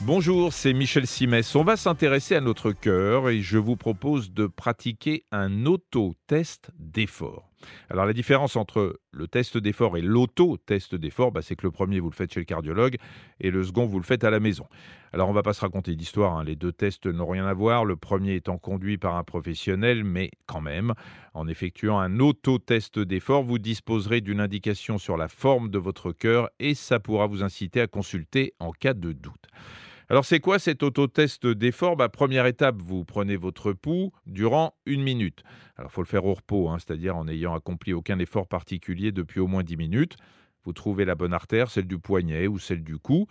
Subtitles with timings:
[0.00, 1.54] Bonjour, c'est Michel Simès.
[1.54, 7.50] On va s'intéresser à notre cœur et je vous propose de pratiquer un auto-test d'effort.
[7.88, 12.00] Alors la différence entre le test d'effort et l'auto-test d'effort, bah, c'est que le premier
[12.00, 12.96] vous le faites chez le cardiologue
[13.40, 14.66] et le second vous le faites à la maison.
[15.12, 16.44] Alors on va pas se raconter d'histoire, hein.
[16.44, 20.30] les deux tests n'ont rien à voir, le premier étant conduit par un professionnel, mais
[20.46, 20.92] quand même,
[21.34, 26.50] en effectuant un auto-test d'effort, vous disposerez d'une indication sur la forme de votre cœur
[26.58, 29.46] et ça pourra vous inciter à consulter en cas de doute.
[30.10, 31.96] Alors c'est quoi cet autotest d'effort?
[31.96, 35.42] Bah, Première étape, vous prenez votre pouls durant une minute.
[35.76, 39.12] Alors il faut le faire au repos, hein, c'est-à-dire en n'ayant accompli aucun effort particulier
[39.12, 40.16] depuis au moins 10 minutes.
[40.64, 43.26] Vous trouvez la bonne artère, celle du poignet ou celle du cou,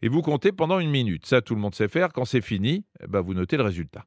[0.00, 1.26] et vous comptez pendant une minute.
[1.26, 2.12] Ça, tout le monde sait faire.
[2.12, 4.04] Quand c'est fini, bah, vous notez le résultat.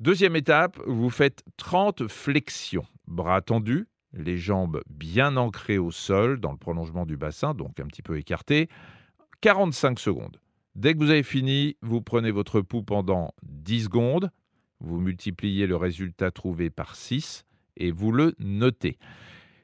[0.00, 2.86] Deuxième étape, vous faites 30 flexions.
[3.06, 7.86] Bras tendus, les jambes bien ancrées au sol, dans le prolongement du bassin, donc un
[7.86, 8.68] petit peu écarté.
[9.40, 10.40] 45 secondes.
[10.78, 14.30] Dès que vous avez fini, vous prenez votre pouls pendant 10 secondes,
[14.78, 17.46] vous multipliez le résultat trouvé par 6
[17.78, 18.96] et vous le notez.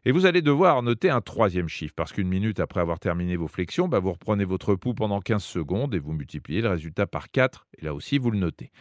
[0.04, 3.46] Et vous allez devoir noter un troisième chiffre, parce qu'une minute après avoir terminé vos
[3.46, 7.30] flexions, bah, vous reprenez votre pouls pendant 15 secondes et vous multipliez le résultat par
[7.30, 8.72] 4, et là aussi vous le notez.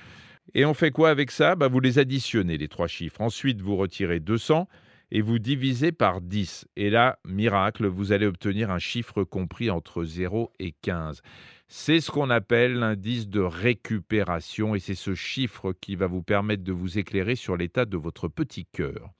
[0.56, 1.54] Et on fait quoi avec ça?
[1.54, 3.22] Bah, Vous les additionnez, les trois chiffres.
[3.22, 4.68] Ensuite, vous retirez 200
[5.14, 6.68] et vous divisez par 10.
[6.76, 11.22] Et là, miracle, vous allez obtenir un chiffre compris entre 0 et 15.
[11.68, 16.64] C'est ce qu'on appelle l'indice de récupération et c'est ce chiffre qui va vous permettre
[16.64, 19.12] de vous éclairer sur l'état de votre petit cœur.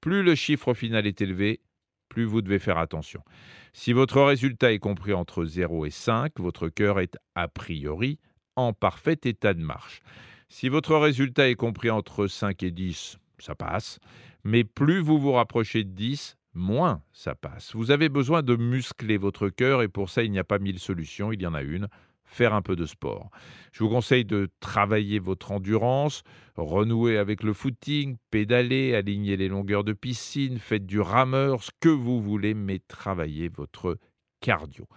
[0.00, 1.60] Plus le chiffre final est élevé,
[2.08, 3.20] plus vous devez faire attention.
[3.74, 8.18] Si votre résultat est compris entre 0 et 5, votre cœur est a priori
[8.56, 10.00] en parfait état de marche.
[10.48, 13.98] Si votre résultat est compris entre 5 et 10, ça passe.
[14.44, 17.74] Mais plus vous vous rapprochez de 10, moins ça passe.
[17.74, 20.78] Vous avez besoin de muscler votre cœur et pour ça, il n'y a pas mille
[20.78, 21.88] solutions, il y en a une.
[22.24, 23.30] Faire un peu de sport.
[23.70, 26.24] Je vous conseille de travailler votre endurance,
[26.56, 31.88] renouer avec le footing, pédaler, aligner les longueurs de piscine, faites du rameur, ce que
[31.88, 33.96] vous voulez, mais travaillez votre
[34.40, 34.88] cardio.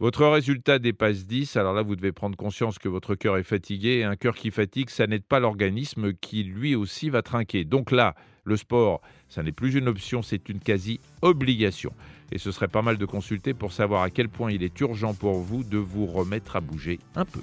[0.00, 4.02] Votre résultat dépasse 10, alors là, vous devez prendre conscience que votre cœur est fatigué,
[4.02, 7.64] un cœur qui fatigue, ça n'aide pas l'organisme qui lui aussi va trinquer.
[7.64, 11.92] Donc là, le sport, ça n'est plus une option, c'est une quasi-obligation.
[12.32, 15.14] Et ce serait pas mal de consulter pour savoir à quel point il est urgent
[15.14, 17.42] pour vous de vous remettre à bouger un peu.